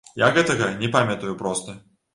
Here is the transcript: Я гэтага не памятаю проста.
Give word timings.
Я 0.21 0.29
гэтага 0.37 0.71
не 0.81 0.89
памятаю 0.97 1.39
проста. 1.47 1.81